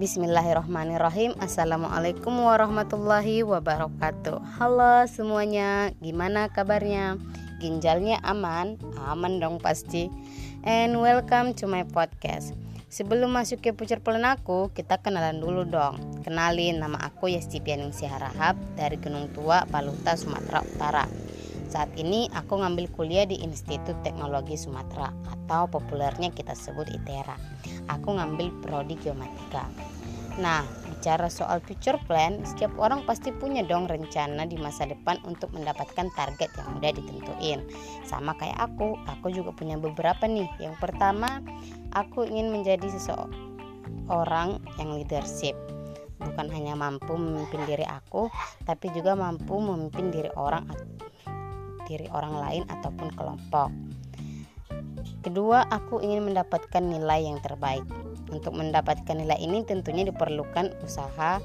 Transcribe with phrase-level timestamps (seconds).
[0.00, 1.36] Bismillahirrahmanirrahim.
[1.44, 4.40] Assalamualaikum warahmatullahi wabarakatuh.
[4.56, 7.20] Halo semuanya Gimana kabarnya?
[7.60, 8.80] Ginjalnya aman?
[8.96, 10.08] Aman dong pasti.
[10.64, 12.56] And welcome to my podcast.
[12.88, 16.24] Sebelum masuk ke pucur pelan aku Kita kenalan dulu dong.
[16.24, 21.19] Kenalin nama aku Yesti Pianingsi Harahap Dari Gunung Tua, Paluta, Sumatera Utara
[21.70, 27.38] saat ini aku ngambil kuliah di Institut Teknologi Sumatera atau populernya kita sebut ITERA.
[27.86, 29.70] Aku ngambil prodi geomatika.
[30.42, 35.54] Nah, bicara soal future plan, setiap orang pasti punya dong rencana di masa depan untuk
[35.54, 37.60] mendapatkan target yang udah ditentuin.
[38.02, 40.50] Sama kayak aku, aku juga punya beberapa nih.
[40.58, 41.38] Yang pertama,
[41.94, 45.54] aku ingin menjadi seseorang yang leadership
[46.20, 48.28] bukan hanya mampu memimpin diri aku,
[48.68, 50.68] tapi juga mampu memimpin diri orang
[51.90, 53.74] diri orang lain ataupun kelompok.
[55.26, 57.82] Kedua, aku ingin mendapatkan nilai yang terbaik.
[58.30, 61.42] Untuk mendapatkan nilai ini tentunya diperlukan usaha,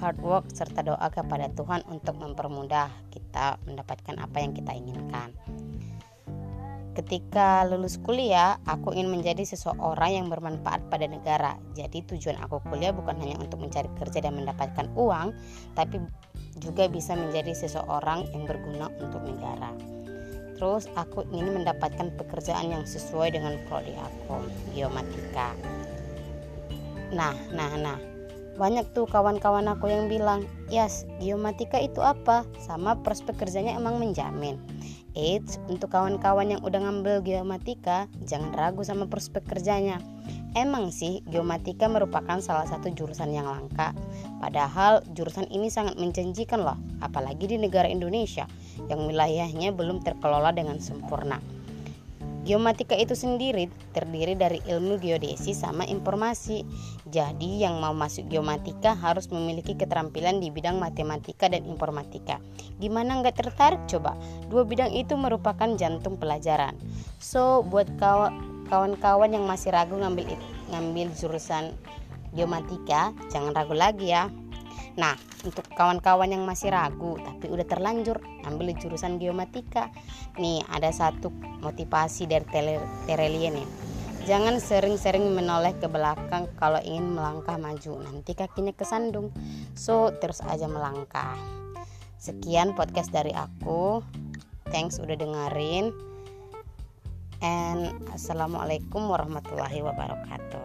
[0.00, 5.30] hard work, serta doa kepada Tuhan untuk mempermudah kita mendapatkan apa yang kita inginkan.
[6.92, 11.56] Ketika lulus kuliah, aku ingin menjadi seseorang yang bermanfaat pada negara.
[11.72, 15.32] Jadi tujuan aku kuliah bukan hanya untuk mencari kerja dan mendapatkan uang,
[15.72, 16.04] tapi
[16.62, 19.74] juga bisa menjadi seseorang yang berguna untuk negara.
[20.56, 25.58] Terus aku ingin mendapatkan pekerjaan yang sesuai dengan prodi aku, geomatika.
[27.10, 27.98] Nah, nah, nah.
[28.52, 32.46] Banyak tuh kawan-kawan aku yang bilang, "Yas, geomatika itu apa?
[32.62, 34.60] Sama prospek kerjanya emang menjamin."
[35.18, 40.00] Eits, untuk kawan-kawan yang udah ngambil geomatika, jangan ragu sama prospek kerjanya.
[40.52, 43.96] Emang sih, geomatika merupakan salah satu jurusan yang langka.
[44.36, 48.44] Padahal jurusan ini sangat menjanjikan loh, apalagi di negara Indonesia
[48.92, 51.40] yang wilayahnya belum terkelola dengan sempurna.
[52.42, 56.66] Geomatika itu sendiri terdiri dari ilmu geodesi sama informasi.
[57.06, 62.42] Jadi yang mau masuk geomatika harus memiliki keterampilan di bidang matematika dan informatika.
[62.82, 64.18] Gimana nggak tertarik coba?
[64.50, 66.74] Dua bidang itu merupakan jantung pelajaran.
[67.22, 67.86] So buat
[68.68, 70.36] kawan-kawan yang masih ragu ngambil
[70.70, 71.74] ngambil jurusan
[72.32, 74.28] geomatika, jangan ragu lagi ya.
[74.92, 79.88] Nah, untuk kawan-kawan yang masih ragu tapi udah terlanjur ambil jurusan geomatika,
[80.36, 81.32] nih ada satu
[81.64, 82.44] motivasi dari
[83.08, 83.68] Terelie nih.
[84.22, 89.34] Jangan sering-sering menoleh ke belakang kalau ingin melangkah maju, nanti kakinya kesandung.
[89.74, 91.34] So, terus aja melangkah.
[92.22, 93.98] Sekian podcast dari aku.
[94.70, 96.11] Thanks udah dengerin.
[97.42, 100.62] And assalamualaikum warahmatullahi wabarakatuh.